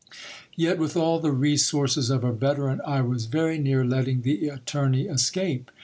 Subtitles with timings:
[0.55, 5.03] Yet, with all the resources of a veteran, I was very near letting the attorney
[5.05, 5.69] escape.